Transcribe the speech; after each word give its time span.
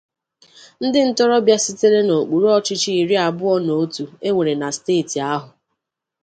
ndị 0.83 0.99
ntorobịa 1.09 1.57
sitere 1.65 1.99
n'okpuru 2.03 2.45
ọchịchị 2.57 2.91
iri 3.01 3.15
abụọ 3.27 3.55
na 3.65 3.73
otu 3.83 4.03
e 4.27 4.29
nwere 4.31 4.53
na 4.61 4.67
steeti 4.77 5.17
ahụ 5.31 5.49